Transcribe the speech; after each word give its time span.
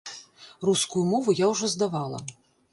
Рускую 0.69 1.03
мову 1.11 1.37
я 1.43 1.51
ўжо 1.53 1.71
здавала. 1.77 2.19